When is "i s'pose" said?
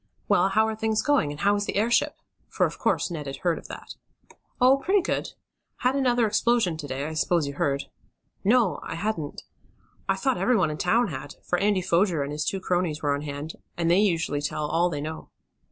7.05-7.45